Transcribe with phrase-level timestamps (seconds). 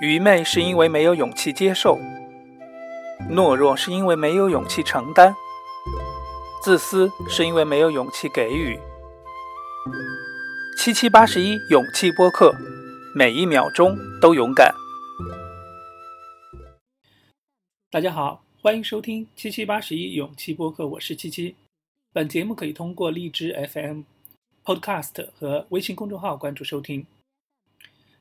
[0.00, 1.98] 愚昧是因为没有勇气接受，
[3.28, 5.34] 懦弱是因为没有勇气承担，
[6.62, 8.78] 自私是因为没有勇气给予。
[10.78, 12.54] 七七八十一勇气播客，
[13.14, 14.74] 每一秒钟都勇敢。
[17.90, 21.54] 大家好，欢迎收听七七八十一勇气播客，我是七七。
[22.12, 24.02] 本节目可以通过荔枝 FM、
[24.64, 27.06] Podcast 和微信公众号关注收听。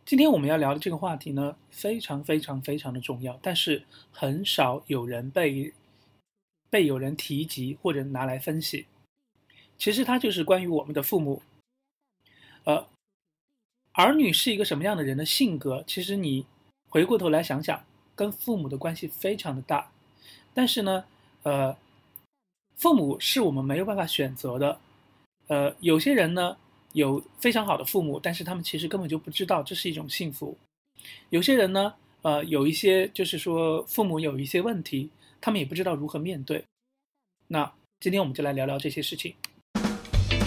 [0.10, 5.72] 今天我们要聊的这个话题呢，非常非常非常的重要，但是很少有人被
[6.68, 8.88] 被有人提及或者拿来分析。
[9.78, 11.44] 其实它就是关于我们的父母。
[12.64, 12.88] 呃，
[13.92, 15.84] 儿女是一个什么样的人的性格？
[15.86, 16.44] 其实你
[16.90, 19.92] 回过头来想想，跟父母的关系非常的大。
[20.56, 21.06] 但是呢，
[21.44, 21.78] 呃，
[22.76, 24.80] 父母是我们没有办法选择的。
[25.46, 26.58] 呃，有些人呢。
[26.94, 30.58] 有非常好的父母，但是他们其实根本就不知道这是一种幸福。
[31.30, 31.94] 有些人呢，
[32.24, 36.64] 呃，有一些就是说父母有一些问题，他们也不知道如何面对。
[37.48, 39.36] 那今天我们就来聊聊这些事情。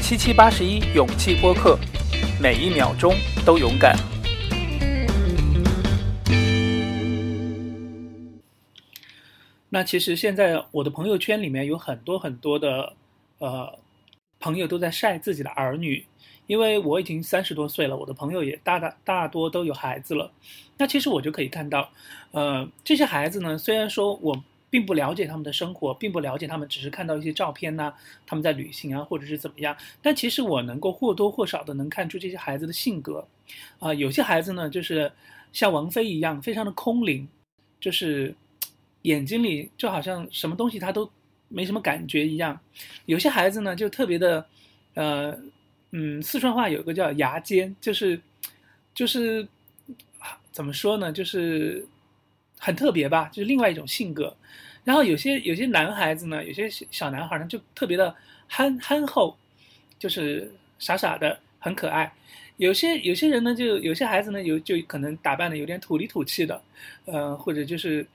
[0.02, 1.78] 七七八十一勇气播客，
[2.40, 3.14] 每一秒钟
[3.46, 3.96] 都勇敢。
[9.68, 12.92] 那其实现在我的朋友圈里面有很多很多的
[13.38, 13.78] 呃
[14.38, 16.04] 朋友都在晒自己的儿女。
[16.46, 20.30] 因为我已经三十多岁了，我的朋友也大大大多都有孩子了，
[20.76, 21.88] 那其实我就可以看到，
[22.32, 27.94] 呃，这些孩子呢，虽然说我并不了解他们的生活，并不了解他们，只是看到一些照片呐，
[28.26, 33.26] 他们在旅行啊，或者是怎么样，但其实我能够或多或少的能看出这些孩子的性格，
[33.78, 35.10] 啊，有些孩子呢，就是
[35.52, 37.28] 像王菲一样，非常的空灵，
[37.80, 38.34] 就是
[39.02, 41.08] 眼睛里就好像什么东西他都
[41.48, 42.58] 没什么感觉一样，
[43.06, 44.44] 有些孩子呢，就特别的，
[44.94, 45.38] 呃。
[45.94, 48.18] 嗯，四川话有个叫牙尖，就是，
[48.94, 49.46] 就是
[50.50, 51.86] 怎么说呢，就是
[52.58, 54.34] 很特别吧，就是另外一种性格。
[54.84, 58.14] 然后有些有些男孩子呢，有些小男孩呢，就特别的
[58.48, 59.36] 憨憨厚，
[59.98, 62.10] 就是傻傻的，很可爱。
[62.56, 66.62] 有些有些人呢，就有些孩子呢，有就可能打扮的有点土里土气的，
[67.04, 68.06] 呃，或者就是，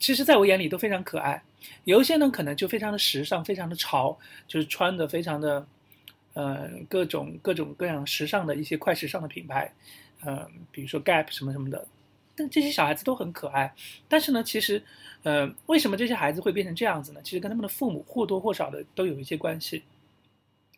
[0.00, 1.40] 其实在我眼里都非常可爱。
[1.84, 4.18] 有一些呢，可能就非常的时尚，非常的潮，
[4.48, 5.64] 就是穿的非常的。
[6.36, 9.72] 呃，各种各种各样时尚的一些快时尚的品牌，
[10.20, 11.88] 呃，比如说 Gap 什么什么的，
[12.36, 13.74] 但这些小孩子都很可爱。
[14.06, 14.82] 但是呢，其实，
[15.22, 17.20] 呃，为什么这些孩子会变成这样子呢？
[17.24, 19.82] 其实跟他们的父母或多或少的都有一些关系。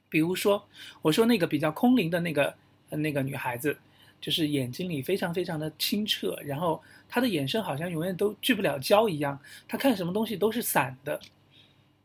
[0.08, 0.64] 比如说，
[1.02, 2.54] 我说那个比较空灵的那个
[2.90, 3.76] 那个女孩子，
[4.20, 9.36] 就是眼睛里非常非常的清澈，然后她的眼神好像永远都聚不了焦一样，
[9.66, 11.20] 她看什么东西都是散的。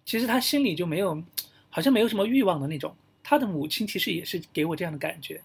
[0.03, 1.23] 其实她心里就没有，
[1.69, 2.95] 好像没有什么欲望的那种。
[3.33, 5.41] 他的母亲其实也是给我这样的感觉，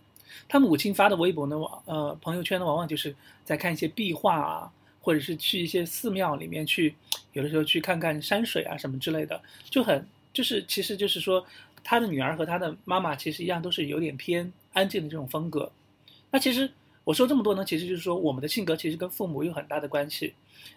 [0.47, 3.17] 他母亲发的微博呢，往呃朋友圈呢，往往就是
[3.47, 6.95] 在看一些壁画啊，或者是去一些寺庙里面去，
[7.33, 9.41] 有的时候去看看山水啊什么之类的，
[9.71, 11.43] 就很就是其实就是说，
[11.83, 15.73] 他的女儿和他的妈妈其实一样，都是有点偏安静的这种风格。
[16.31, 16.71] 那其实
[17.05, 20.35] 我说这么多呢，其实就是说我们的性格其实跟父母有很大的关系。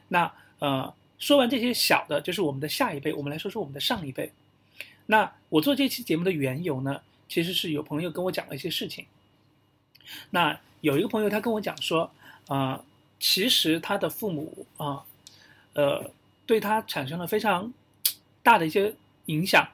[0.07, 4.31] 那呃说完这些小的，就是我们的下一辈，我们来说说我们的上一辈。
[5.11, 9.05] 那我做这期节目的缘由呢，其实是有朋友跟我讲了一些事情。
[10.29, 12.09] 那有一个朋友他跟我讲说，
[12.47, 12.81] 啊，
[13.19, 15.03] 其实他的父母啊，
[15.73, 16.09] 呃，
[16.45, 17.73] 对他产生了非常
[18.41, 18.95] 大的一些
[19.25, 19.67] 影响。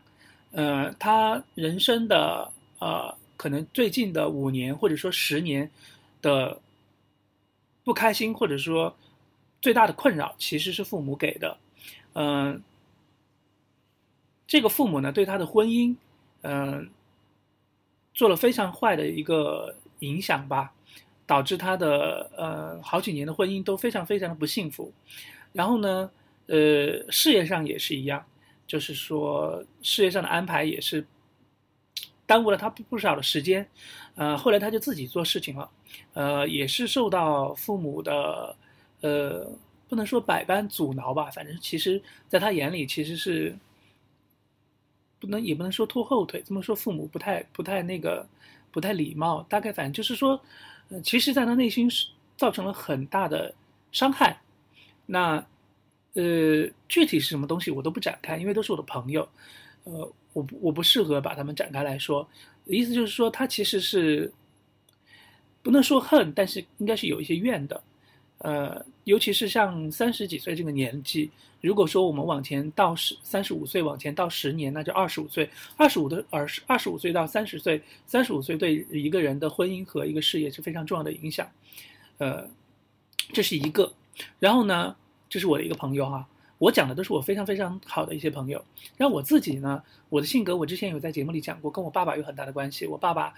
[0.53, 5.69] 呃，他人生的呃，可能最近的五年或者说十年
[6.19, 6.59] 的
[7.83, 8.97] 不开心，或者说
[9.61, 11.55] 最大的困扰，其实是父母给的。
[12.13, 12.59] 嗯。
[14.47, 15.93] 这个父母呢，对他的婚姻，
[16.41, 16.89] 嗯，
[18.13, 20.71] 做了非常坏的一个影响吧，
[21.25, 24.93] 导致他的呃好几年的婚姻都非常非常的不幸福。
[25.51, 26.09] 然后呢，
[26.45, 28.25] 呃，事业上也是一样，
[28.65, 31.05] 就是说事业上的安排也是
[32.25, 33.67] 耽误了他不少的时间。
[34.15, 35.69] 呃，后来他就自己做事情了，
[36.13, 38.55] 呃，也是受到父母的
[39.01, 39.45] 呃
[39.89, 43.53] 不能说百般阻挠吧，反正其实在他眼里其实是。
[45.19, 48.25] 不能也不能说拖后腿，这么说父母不太不太那个，
[48.71, 49.41] 不太礼貌。
[49.49, 50.39] 大概反正就是说，
[50.89, 53.53] 呃，其实在他内心是造成了很大的
[53.91, 54.39] 伤害。
[55.05, 55.43] 那
[56.13, 59.27] 呃，具体是什么东西我都不展开，因为都是我的朋友，
[59.85, 62.27] 呃，我不我不适合把他们展开来说。
[62.65, 64.31] 意思就是说，他其实是
[65.61, 67.81] 不能说恨，但是应该是有一些怨的。
[68.39, 71.31] 呃，尤其是像三十几岁这个年纪，
[71.61, 81.49] 如果说我们往前到十三十五岁往前到十年，那就二十五岁，二十五的二十二十五岁到三十岁，三十五岁对一个人的婚姻和一个事业是非常重要的影响。
[82.19, 82.47] 呃，
[83.33, 83.91] 这是一个。
[84.39, 84.95] 然后呢，
[85.29, 88.63] 这是我的一个朋友哈，我讲的都是我非常非常好的一些朋友。
[88.97, 92.85] 然后我自己呢，我的性格我之前有在节目里讲过，跟我爸爸有很大的关系。
[92.85, 93.33] 我爸爸，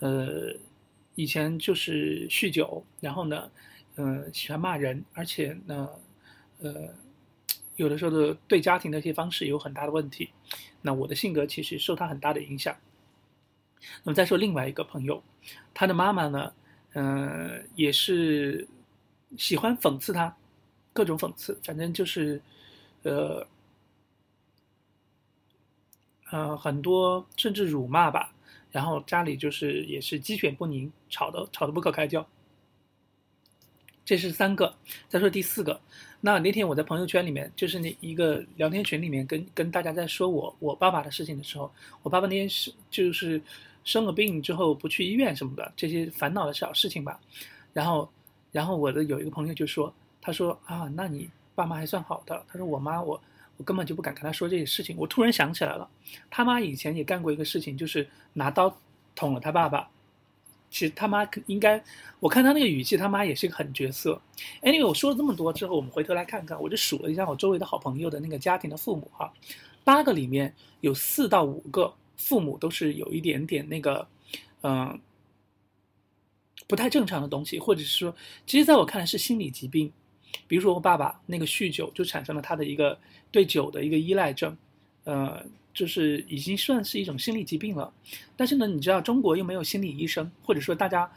[0.00, 0.54] 呃，
[1.14, 3.50] 以前就是酗酒，然后呢，
[3.96, 5.88] 呃，喜欢骂人，而且呢，
[6.60, 6.88] 呃，
[7.76, 10.30] 有的时候的对家庭的一些方式有很大的问题。
[10.80, 12.76] 那我的性格其实受他很大的影响。
[14.02, 15.22] 那么再说另外一个朋友，
[15.74, 16.52] 他的妈妈呢，
[16.94, 18.66] 嗯，也是
[19.36, 20.36] 喜欢讽刺他，
[20.92, 22.40] 各种讽刺，反正就是，
[23.02, 23.46] 呃，
[26.30, 28.34] 呃，很多甚至辱骂吧。
[28.70, 32.26] 然后家里就是也是鸡犬不宁，吵得吵得不可开交。
[34.04, 34.74] 这是三个，
[35.08, 35.80] 再说第四个。
[36.20, 41.72] 那那天我在朋友圈里面，就是那一个聊天群里面，跟跟大家在说我我爸爸的事情的时候，
[42.02, 43.40] 我爸爸那天是就是。
[43.84, 47.18] 生了病之后不去医院什么的，这些烦恼的小事情吧。
[47.72, 48.08] 然后，
[48.52, 53.20] 然后我的有一个朋友就说：“他说啊，那你爸妈还算好的。”他说：“我妈，我
[53.56, 55.90] 我根本就不敢跟他说这些事情。”我突然想起来了，
[56.30, 58.72] 他妈以前也干过一个事情，就是拿刀
[59.16, 59.90] 捅了他爸爸。
[60.72, 61.80] 其实他妈应该，
[62.18, 64.20] 我看他那个语气，他妈也是一个狠角色。
[64.62, 69.32] Anyway，我说了这么多之后，我们回头来看看，我就数了一下我周围的好朋友的那个家庭的父母哈，
[69.84, 71.94] 八个里面有四到五个。
[72.14, 74.06] 父母都是有一点点那个，
[74.60, 75.00] 嗯，
[76.68, 78.14] 不太正常的东西，或者是说，
[78.46, 79.92] 其实在我看来是心理疾病。
[80.46, 82.96] 比如说我爸爸那个酗酒，就产生了他的一个
[83.32, 84.56] 对酒的一个依赖症，
[85.02, 87.92] 呃，就是已经算是一种心理疾病了。
[88.36, 91.10] 但是呢，你知道中国又没有心理医生，或者说大家。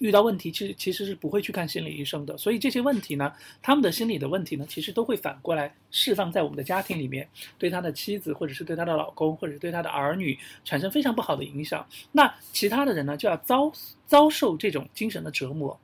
[0.00, 3.32] 遇到问题，其实其实是不会去看心理医生的，所以这些问题呢，
[3.62, 7.26] 他们的心理的问题呢，其实都会反过来释放在我们的家庭里面，
[7.56, 11.86] 对他的妻子，或者是对他的老公，或者是对他的儿女产生非常不好的影响。
[12.12, 13.72] 那其他的人呢，就要遭
[14.06, 15.80] 遭受这种精神的折磨，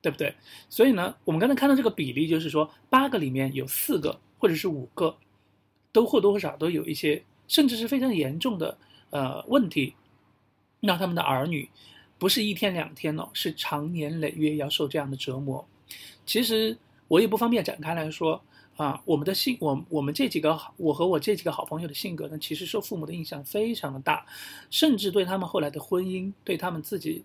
[0.00, 0.34] 对不对？
[0.70, 5.14] 所以呢，我们刚才看到这个比例，就是说八个里面有四个或者是五个，
[5.96, 8.76] 都或多或少都有一些，甚至是非常严重的
[9.08, 9.94] 呃问题，
[10.80, 11.66] 让他们的儿女。
[12.18, 15.66] 不是一天两天哦，是长年累月要受这样的折磨。
[16.26, 16.76] 其实
[17.08, 18.42] 我也不方便展开来说
[18.76, 19.02] 啊。
[19.06, 24.26] 我们的性，我我们这几个，我和我这几个好朋友的性格呢，其实受父母的影响非常的大，
[24.70, 27.24] 甚至对他们后来的婚姻，对他们自己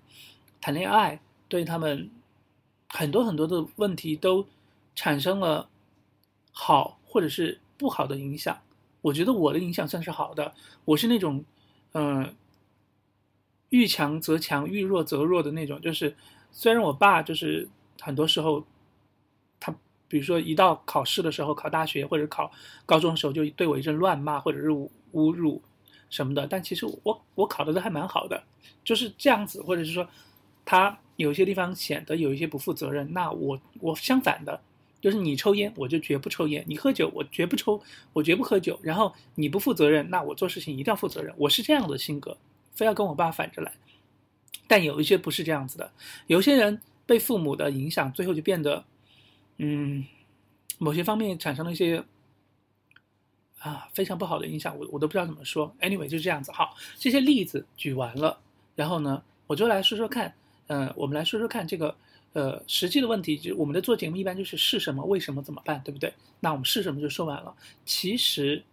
[0.62, 1.20] 谈恋爱，
[1.50, 2.10] 对他们
[2.88, 4.46] 很多很多的问题都
[4.96, 5.70] 产生了
[6.52, 8.56] 好或者是不好的影响。
[9.02, 10.54] 我觉得我的影响算是好的，
[10.86, 11.44] 我是那种
[11.94, 12.36] 嗯。
[13.72, 15.80] 遇强则强，遇弱则弱的那种。
[15.80, 16.14] 就是
[16.52, 17.70] 虽然我爸就是
[18.02, 18.62] 很多时候，
[19.62, 19.74] 他
[20.10, 22.52] 比如说一到考试的时候，考大学或者考
[22.86, 25.62] 高中的时候，就对我一阵乱骂或者是侮辱
[26.10, 26.46] 什么的。
[26.46, 28.44] 但其实我我考的都还蛮好的，
[28.84, 30.06] 就是这样子，或者是说
[30.66, 33.14] 他有些地方显得有一些不负责任。
[33.14, 34.60] 那我我相反的，
[35.02, 37.82] 就是你抽烟我就绝不抽烟，你喝酒我绝不抽，
[38.14, 38.80] 我绝不喝酒。
[38.82, 41.34] 然后你不负责任，那我做事情一定要负责任。
[41.38, 42.38] 我是这样的性格。
[42.74, 43.74] 非要跟我爸反着来，
[44.66, 45.92] 但有一些不是这样子的。
[46.28, 48.86] 有些人被父母的影响，最后就变得，
[49.58, 50.06] 嗯，
[50.78, 52.02] 某些方面产生了一些
[53.60, 54.76] 啊非常不好的影响。
[54.80, 55.76] 我我都不知道怎么说。
[55.82, 56.50] Anyway，就这样子。
[56.54, 58.40] 好，这些例子举完了，
[58.74, 60.34] 然后呢，我就来说说看。
[60.68, 61.94] 嗯，我们来说说看这个
[62.34, 63.38] 呃实际的问题。
[63.38, 66.14] 就是我们的做节目一般就是是什么，为什么，怎么办，对不对？
[66.40, 67.56] 那我们是什么就说完了。
[67.86, 68.64] 其实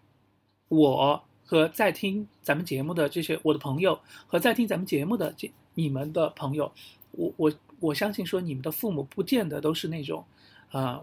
[0.69, 1.23] 我。
[1.51, 6.71] 和在听咱们节目的这些我的朋友，和在听咱们节目的这你们的朋友，
[7.13, 7.51] 我我
[7.81, 10.23] 我相信说你们的父母不见得都是那种，
[10.73, 11.03] 呃，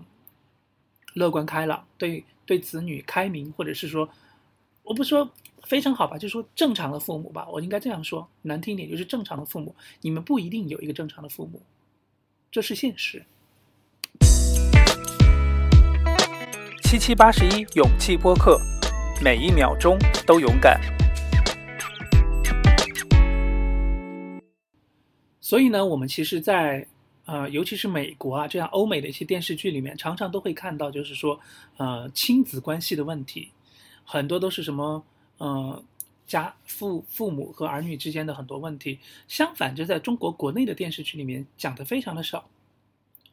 [1.15, 4.07] 乐观开朗，对对子女开明，或者是说，
[4.83, 5.27] 我不说
[5.63, 11.59] 非常好吧，就说正常的父母吧，我应该这样说，难听点就是正常的父母，你们不一定有一个正常的父母，
[12.55, 13.21] 这是现实。
[16.83, 18.57] 七七八十一勇气播客。
[19.21, 20.79] 每一秒钟都勇敢。
[25.41, 26.87] 所以呢，我们其实，在
[27.25, 31.37] 呃，尤其是美国啊这样欧美的一些电视剧里面，常常都会看到，就是说，
[31.75, 33.51] 呃，亲子关系的问题，
[34.05, 35.03] 很多都是什么，
[35.39, 35.83] 呃，
[36.27, 38.99] 家父父母和儿女之间的很多问题。
[39.27, 42.49] 相反，就在中国国内的电视剧里面讲的非常的少，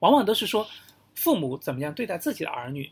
[0.01, 0.67] 往往都是说
[1.15, 2.91] 父母怎么样对待自己的儿女。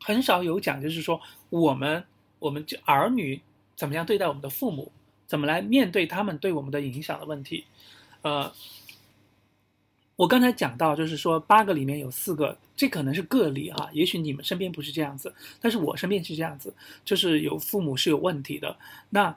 [0.00, 1.20] 很少有讲，就是说
[1.50, 2.04] 我们
[2.38, 3.40] 我们就儿女
[3.74, 4.92] 怎么样对待我们的父母，
[5.26, 7.64] 怎么来面对他们对我们的影响的问题。
[8.22, 8.52] 呃，
[10.18, 18.76] 我刚才讲到，就是说八个里面有四个，这可能是个例哈，也许你们身边不是这样子，但是我身边是这样子，就是有父母是有问题的。
[19.10, 19.32] 那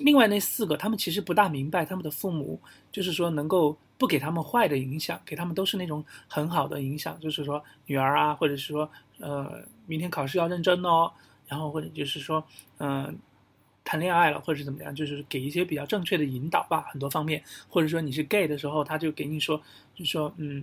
[0.00, 2.60] 另外那四个，他们其实不大明白他们的父母，
[2.92, 11.10] 就是说能够不给他们坏的影响，给他们都是那种很好的影响，就是说女儿啊，或者是说呃明天考试要认真哦，
[11.48, 12.44] 然后或者就是说
[12.80, 13.18] 嗯
[13.86, 19.62] 谈恋爱了或者是怎么样，就是给一些比较正确的引导吧，很多方面，或者说你是 gay 的时候，他就给你说，
[19.94, 20.62] 就说嗯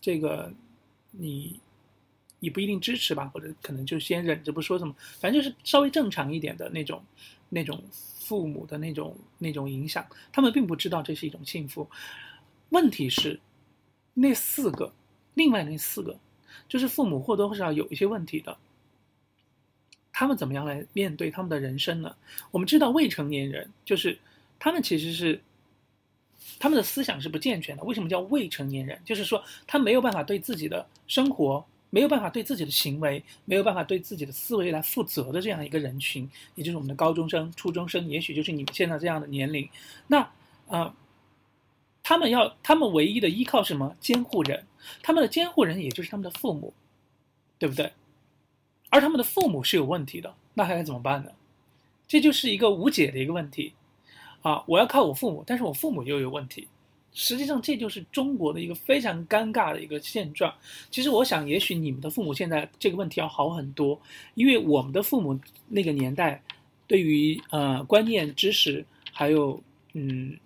[0.00, 0.50] 这个
[1.10, 1.60] 你
[2.40, 7.04] 你不一定支持吧，或者可能就先忍着不说什么，反正就是稍微正常一点的那种
[7.50, 11.86] 那种父母的那种那种影响，他们并不知道这是一种幸福。
[12.70, 13.38] 问题是，
[14.14, 14.90] 那四个，
[15.34, 16.18] 另外那四个，
[16.68, 18.56] 就是父母或多或少有一些问题的。
[20.18, 22.16] 他们怎么样来面对他们的人生呢？
[22.50, 24.18] 我们知道未成年人就是
[24.58, 25.38] 他们其实是
[26.58, 27.84] 他们的思想是不健全的。
[27.84, 28.98] 为什么叫未成年人？
[29.04, 39.68] 就是说他没有办法对自己的生活，没有办法对自己的行为，没有办法对自己的思维来负责的这样一个人群，也就是我们的高中生、初中生，也许就是你们现在这样的年龄。
[40.06, 40.26] 那
[40.66, 40.96] 啊。
[42.08, 43.96] 他们要，他们唯一的依靠什么？
[44.00, 44.64] 监护人，
[45.02, 46.72] 他们的监护人也就是他们的父母，
[47.58, 47.90] 对不对？
[48.96, 51.30] 而他们的父母是有问题的，那还该怎么办呢？
[52.08, 53.74] 这就是一个无解的一个问题
[54.42, 54.64] 啊！
[54.66, 56.66] 我要靠我父母，但是我父母又有问题。
[57.12, 60.54] 实际上，这就是中国的一个非常尴尬的一个现状。
[60.90, 64.00] 其实，我想，也许你们的父母现在这个问题要好很多，
[64.34, 65.38] 因为我们的父母
[65.68, 66.42] 那个年代，
[66.86, 69.62] 对于呃观念、知识，还有
[69.92, 70.36] 嗯。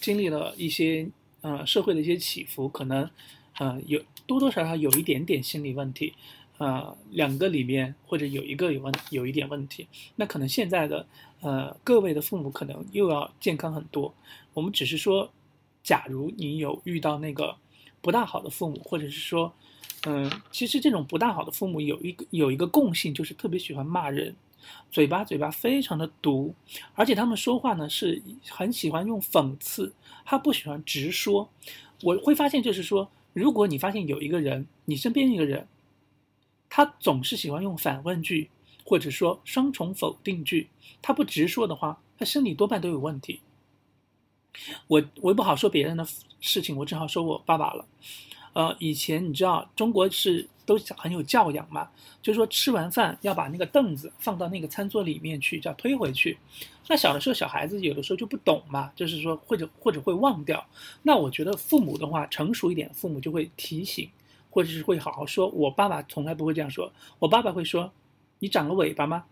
[0.00, 1.08] 经历了一些
[1.40, 3.08] 呃社会的一些起伏，可能
[3.56, 6.12] 呃有多多少少有一点点心理问题，
[6.58, 11.06] 呃两个里面或者有一个有问有一点问题，那可能现在的
[11.40, 14.14] 呃各位的父母可能又要健康很多。
[14.52, 15.30] 我们只是说，
[15.82, 17.56] 假如你有遇到那个
[18.00, 19.52] 不大好的父母，或者是说，
[20.06, 24.34] 嗯，其实这种不大好的父母有一个有一个共性，就是特别喜欢骂人。
[24.90, 26.54] 嘴巴嘴巴非常的毒，
[26.94, 29.92] 而且他们说话呢是很喜欢用讽刺，
[30.24, 31.46] 他不喜欢直说。
[32.02, 35.68] 我会发现就是说，如果你发现有一个人，你身边一个人，
[36.76, 38.50] 他总是喜欢用反问句，
[38.84, 40.68] 或者说双重否定句，
[41.00, 43.38] 他不直说的话，他心里多半都有问题。
[44.88, 46.04] 我我也不好说别人的
[46.40, 47.86] 事情，我只好说我爸爸了。
[48.54, 51.88] 呃，以前你知道中国是都很有教养嘛，
[52.20, 56.36] 就是说吃完饭要把那个凳子放到那个餐桌里面去，叫推回去。
[56.88, 60.66] 那小的时候小孩子有的时候就不懂嘛，就是说或者或者会忘掉。
[61.04, 64.10] 那我觉得父母的话，成熟一点，父母就会提醒，
[64.54, 65.48] 或者是会好好说。
[65.48, 67.92] 我爸爸从来不会这样说，我爸爸会说
[68.38, 69.24] ：“你长了尾巴吗？”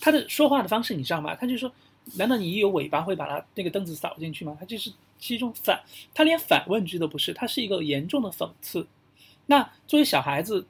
[0.00, 1.34] 他的说话的方式你知道吗？
[1.34, 1.70] 他就说
[2.16, 4.92] ：“难道你一有尾巴会把他那个凳子扫进去吗？”他就是。
[5.18, 5.82] 是一种反，
[6.12, 8.86] 他连反问句都不是，他是一个严重的讽刺。
[9.46, 10.66] 那作为小孩子，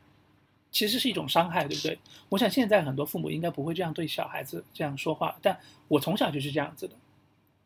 [0.70, 1.98] 其实是一种伤害，对不对？
[2.28, 6.94] 我想现在很多父母应该不会这样对小孩子这样说话，但我从小就是这样子的，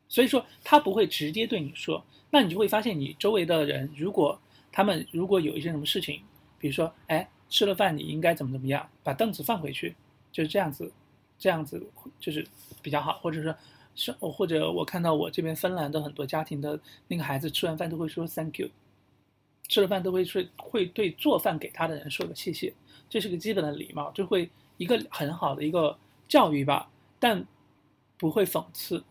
[0.09, 2.03] 所以说他不会直接对你说。
[2.31, 4.41] 那你就会发现，你周围的人，如果
[4.73, 6.23] 他们如果有一些什么事情，
[6.59, 9.95] 比如说，哎，吃了饭你应该怎么怎么样，把凳子放回去，
[10.31, 10.91] 就是这样子，
[11.39, 11.85] 这样子
[12.19, 12.47] 就是
[12.83, 13.55] 比较好，或者说。
[13.97, 18.71] 是，或者我看到我这边芬兰的很多家庭的那个孩子吃完饭都会说 “thank you”，
[19.69, 22.73] 吃了饭都会说会对做饭给他的人说个谢谢，
[23.11, 24.49] 这是个基本的礼貌，就会
[24.79, 25.99] 一个很好的一个
[26.29, 27.45] 教育吧，但
[28.17, 29.03] 不会讽刺，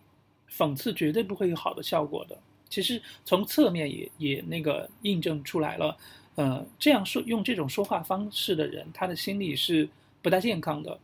[0.50, 2.40] 讽刺绝对不会有好的效果的。
[2.70, 5.98] 其实从侧面也也那个印证出来了，
[6.36, 9.90] 呃，这样说用这种说话方式的人，他的心理是
[10.22, 11.00] 不太健康的。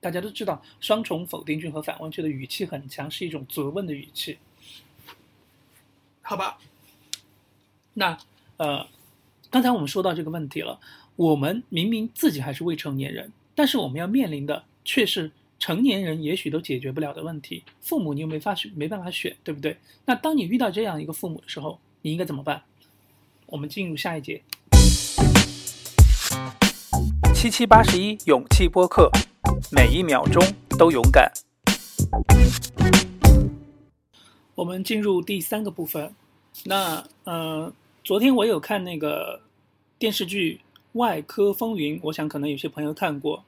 [0.00, 4.38] 大家都知道，双重否定句和反问句的语气很强，是一种责问的语气。
[6.22, 6.58] 好吧，
[7.94, 8.16] 那
[8.58, 8.86] 呃，
[9.50, 10.78] 刚才我们说到这个问题了，
[11.16, 17.64] 我们明明自己还是未成年人，但是我们要面临的却是成年人也许都解决不了的问题。
[17.80, 19.76] 父母你又没法选，没办法选，对不对？
[20.04, 22.62] 那当你遇到这样一个父母的时候，你应该怎么办？
[23.46, 24.42] 我们进入下一节。
[27.34, 29.10] 七七八十一勇气播客。
[29.72, 30.42] 每一秒钟
[30.78, 31.32] 都勇敢。
[34.54, 36.14] 我们进入第三个部分。
[36.64, 37.72] 那呃，
[38.04, 39.40] 昨天我有看那个
[39.98, 40.60] 电视剧
[40.92, 43.44] 《外科风云》，我想可能有些朋友看过。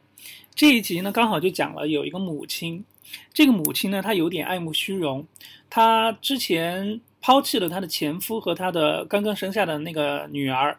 [0.55, 2.85] 这一集呢，刚好就讲了有一个母亲，
[3.33, 5.27] 这个母亲呢，她有点爱慕虚荣，
[5.69, 10.79] 她之前抛弃了她的前夫和她的刚刚生下的那个女儿，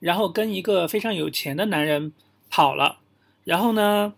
[0.00, 2.12] 然后跟一个非常有钱的男人
[2.50, 2.98] 跑了，
[3.44, 4.14] 然后呢？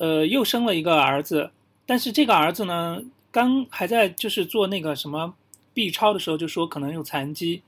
[0.00, 1.50] 呃，又生了一个儿子，
[1.84, 5.34] 但是这个儿子呢，刚还在就是做那个什么
[5.74, 7.62] B 超的时候，就说可能有残疾，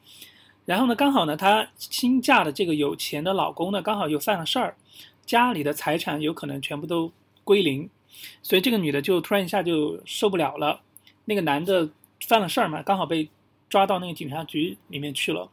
[0.64, 4.76] 然后呢，刚好呢，她新嫁的这个有钱的老公呢，刚好又犯了事儿，
[5.30, 7.12] 家里的财产有可能全部都
[7.44, 7.88] 归零，
[8.42, 10.80] 所以这个女的就突然一下就受不了了。
[11.26, 11.88] 那个男的
[12.26, 13.30] 犯了事儿嘛，刚好被
[13.68, 15.48] 抓到那个警察局里面去了，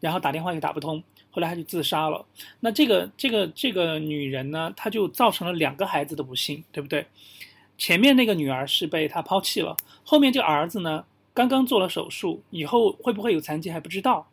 [0.00, 2.22] 然后打电话也打不通，后来他就自杀了。
[2.60, 7.06] 那这个这个这个女人呢，她就造成了两个孩子的不幸，对不对？
[7.78, 9.74] 前面那个女儿是被他抛弃了，
[10.04, 14.28] 后面这个儿子呢，刚刚做了手术，以后会不会有残疾还不知道。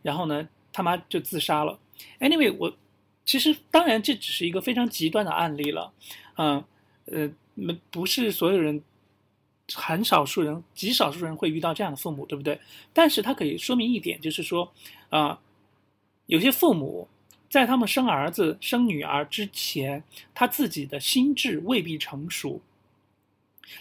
[0.00, 1.76] 然后呢，他妈就自杀了。
[2.20, 2.72] Anyway，我
[3.24, 5.92] 其实当然这只是一个非常极端的案例了，
[6.36, 6.64] 嗯
[7.06, 7.30] 呃，
[7.90, 8.82] 不是所有人。
[9.72, 12.60] 很少数人，极少数人会遇到这样的父母，对不对？
[12.92, 14.70] 但是他可以说明一点，就是说，
[15.08, 15.40] 啊，
[16.26, 17.08] 有些父母
[17.48, 20.04] 在他们生儿子、生女儿之前，
[20.34, 22.60] 他自己的心智未必成熟。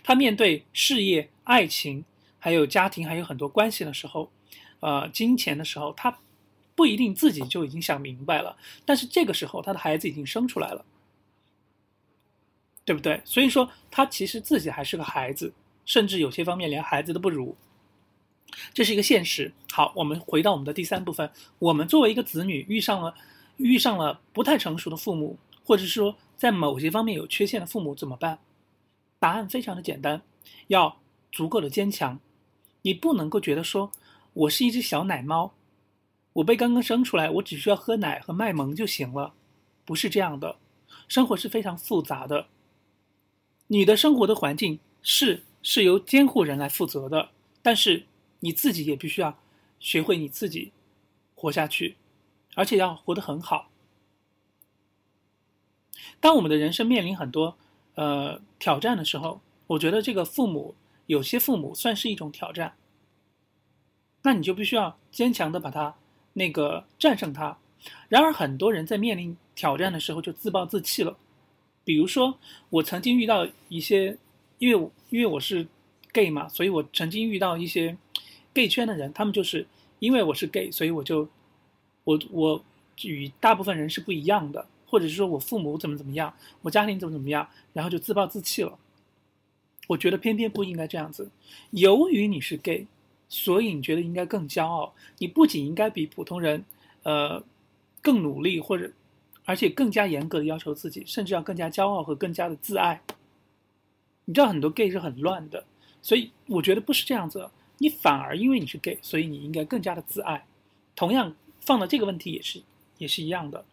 [0.06, 2.06] 他面对事业、爱情，
[2.40, 4.32] 还有家庭，还有很多关系的时候，
[4.80, 6.18] 呃，金钱的时候，他
[6.76, 8.56] 不一定自己就已经想明白了。
[8.86, 10.86] 但是这个时候，他的孩子已经生出来了，
[12.86, 13.22] 对不对？
[13.26, 15.54] 所以说，他其实自己还是个孩子。
[15.86, 17.54] 甚至有些方面连孩子都不如，
[18.74, 19.52] 这是一个现实。
[19.70, 21.30] 好，我们回到我们的第三部分。
[21.60, 23.14] 我们作为一个子女，遇上了
[23.58, 28.40] 遇上了不太成熟的父母，或者说在某些方面有缺陷的父母，怎么办？
[29.20, 30.22] 答案非常的简单，
[30.68, 31.02] 要
[31.34, 32.18] 足够的坚强。
[32.84, 33.92] 你不能够觉得说
[34.32, 35.54] 我是一只小奶猫，
[36.34, 39.34] 我被刚刚生出来，我只需要喝奶和卖萌就行了，
[39.86, 40.58] 不是这样的。
[41.08, 42.48] 生活是非常复杂的，
[43.68, 45.44] 你的生活的环境是。
[45.66, 47.30] 是由监护人来负责的，
[47.62, 48.06] 但是
[48.42, 49.40] 你自己也必须要
[49.80, 50.74] 学会你自己
[51.36, 51.96] 活下去，
[52.56, 53.70] 而且要活得很好。
[56.20, 57.56] 当我们的人生面临很多
[57.96, 60.76] 呃挑战的时候，我觉得这个父母
[61.06, 62.76] 有些父母算是一种挑战，
[64.24, 65.96] 那你就必须要坚强的把它
[66.34, 67.58] 那个战胜它。
[68.10, 71.18] 然而很多人在面临挑战的时候就自暴自弃了，
[71.84, 72.38] 比如说
[72.70, 74.18] 我曾经遇到一些。
[74.60, 75.68] 因为因为我是
[76.14, 77.98] gay 嘛，所以我曾经遇到一些
[78.54, 79.68] gay 圈的人，他们就是
[80.00, 81.28] 因为我是 gay，所以我就
[82.06, 82.64] 我我
[83.02, 88.80] 与大部分人是不一样的，或者是说我父母怎么怎么样，我家庭怎么怎么样，然后就自暴自弃了。
[89.88, 91.30] 我觉得偏偏不应该这样子。
[91.72, 92.88] 由于你是 gay，
[93.36, 94.94] 所以你觉得应该更骄傲。
[95.18, 96.64] 你不仅应该比普通人
[97.02, 97.44] 呃
[98.00, 98.92] 更努力，或者
[99.44, 103.02] 而且更加严格的要求自己，甚至要更加骄傲和更加的自爱。
[104.26, 105.66] 你知道很多 gay 是很乱的，
[106.00, 107.50] 所以我觉得不是这样子。
[107.80, 110.46] 你反而因为你是 gay，所以你应该更加的自爱。
[110.96, 112.62] 同样放到这个问题也是
[113.00, 113.66] 也是一样的。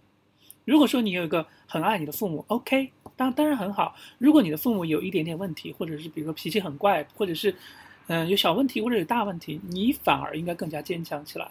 [0.65, 3.95] 如果说你有一个很爱你的父母，OK，当当然很好。
[4.19, 7.55] 如果你的父母有一点点问题，或者是比如说脾气很怪，或者是
[8.13, 11.49] 嗯有小问题或者有大问题，你反而应该更加坚强起来。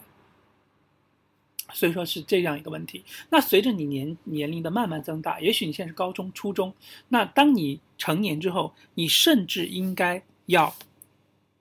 [1.72, 3.02] 所以说是这样一个问题。
[3.30, 6.74] 那随着你年年龄的慢慢增大，也许你现在是高中、初中，
[7.08, 10.76] 那当你成年之后，你甚至应该要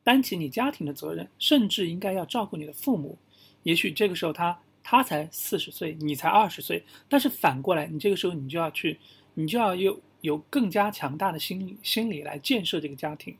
[0.03, 3.17] 担起你家庭的责任，甚至应该要照顾你的父母。
[3.63, 8.99] 也许这个时候他他才四十岁，你才二十岁，但是反过来，你这个时候你就要去，
[9.35, 13.37] 你就要有有更加强大的心理心理来建设这个家庭。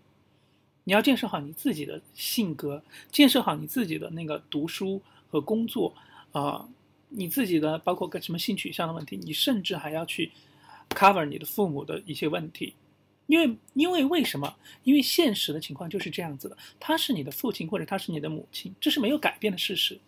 [0.89, 4.99] 你要建设好你自己的性格，建设好你自己的那个读书
[5.31, 5.95] 和工作。
[6.33, 6.67] 啊，
[7.11, 10.31] 你自己的包括个什么性取向的问题，你甚至还要去
[10.89, 12.73] cover 你的父母的一些问题，
[13.27, 14.57] 因为因为为什么？
[14.85, 19.99] 因为现实的情况就是这样子的，他是你的父亲或者他是你的母亲，这是没有改变的事实，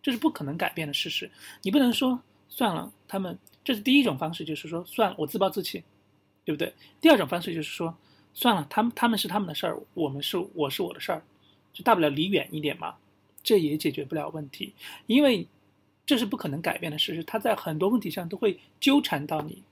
[0.00, 1.28] 这是不可能改变的事实。
[1.62, 5.82] 你不能说算了，他们这是第一种方式，就是说算了，我自暴自弃，
[6.44, 6.72] 对不对？
[7.00, 7.96] 第二种方式就是说
[8.38, 11.22] 算了，他们他们是他们的事儿，我们是我是我的事儿，
[11.72, 12.94] 就大不了离远一点嘛，
[13.42, 14.72] 这也解决不了问题，
[15.06, 15.48] 因为。
[16.08, 19.62] 这是不可能改变的事实，他在很多问题上都会纠缠到你，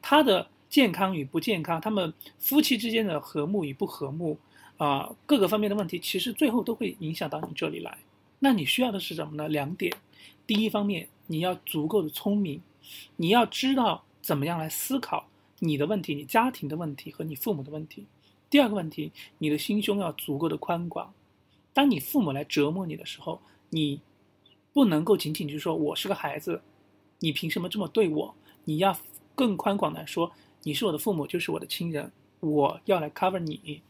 [0.00, 4.38] 他的健康与不健康，他们夫妻之间的和睦与不和睦，
[4.78, 7.98] 啊，各个方面的问题，其实最后都会影响到你这里来。
[8.38, 9.46] 那你需要的是什么呢？
[9.50, 9.92] 两点，
[10.46, 12.62] 第一方面，你要足够的聪明，
[13.16, 15.28] 你要知道怎么样来思考
[15.64, 18.06] 你的问题、你家庭的问题和你父母的问题。
[18.50, 21.14] 第二个问题，你的心胸要足够的宽广，
[21.72, 24.00] 当你父母来折磨你的时候，你。
[24.74, 26.62] 不能够仅仅就是说我是个孩子，
[27.18, 28.34] 你凭什么这么对我？
[28.64, 28.98] 你要
[29.34, 33.82] 更宽广的说，你是我的父母，就是我的亲人，我要来 cover 你。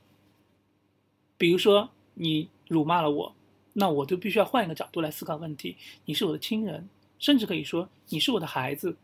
[1.38, 3.32] 比如说你辱骂了我，
[3.74, 5.76] 那我就必须要换一个角度来思考问题。
[6.04, 6.88] 你是我的亲人，
[7.20, 8.96] 甚至可以说你是我的孩子，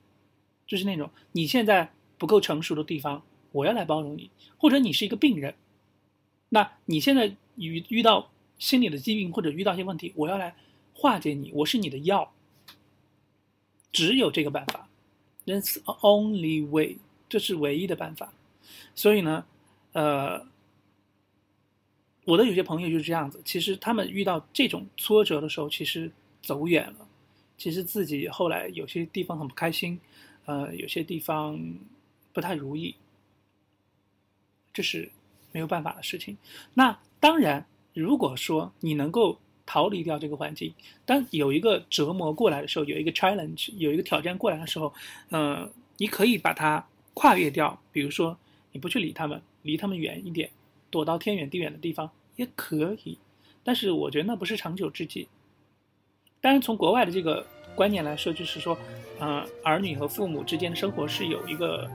[0.66, 4.31] 就是那种你现在不够成熟的地方，我要来包容你。
[4.59, 5.54] 或者你是一个病人，
[6.50, 10.54] 那你现在遇遇到心理的疾病或者遇到一些问题，我要来。
[11.00, 12.33] 化解你，我是你的药，
[13.92, 14.88] 只有这个办法
[15.46, 16.96] ，That's only way，
[17.28, 18.33] 这是唯一的办法。
[18.96, 19.46] 所以呢，
[19.92, 20.44] 呃，
[22.24, 26.11] 我的有些朋友就是这样子，其实他们遇到这种挫折的时候，其实
[26.42, 27.07] 走远了，
[27.57, 30.00] 其实自己后来有些地方很不开心，
[30.46, 31.57] 呃，有些地方
[32.33, 32.95] 不太如意，
[34.73, 35.11] 这是
[35.53, 36.37] 没有办法的事情。
[36.75, 40.73] 那当然，如果说你能够逃离掉这个环境，
[41.05, 44.93] 当有一个折磨过来的时候，有一个 challenge，有一个挑战过来的时候，
[45.31, 48.38] 呃，你可以把它跨越掉，比如说
[48.73, 50.51] 你不去理他们，离他们远一点。
[50.91, 53.19] 躲到天远地远的地方也可以，
[53.62, 55.29] 但是我觉得那不是长久之计。
[56.41, 57.47] 当然，从国外的这个
[57.79, 58.77] 观念来说，就是说，
[59.21, 61.88] 呃，儿女和父母之间的生活是有一个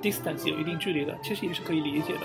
[0.00, 2.20] distance，有一定距离的，其实也是可以理解的。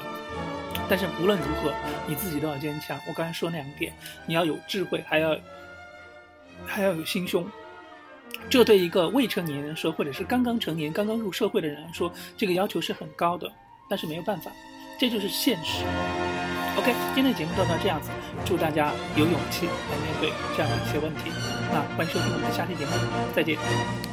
[0.88, 1.74] 但是无论如何，
[2.06, 3.00] 你自己都要坚强。
[3.08, 3.92] 我刚才说那两点，
[4.28, 5.36] 你要有智慧，还要
[6.64, 7.44] 还要有心胸。
[8.52, 13.52] 这对一个未成年人说，或者是刚刚成年、刚刚入社会的人来说，这个要求是很高的。
[13.90, 14.52] 但是没有办法。
[15.00, 15.84] 这就是现实。
[16.78, 18.10] OK，今天的节目就到这样子，
[18.46, 21.32] 祝大家有勇气来面对这样的一些问题。
[21.72, 22.92] 那欢迎收听我们的下期节目，
[23.36, 24.11] 再见。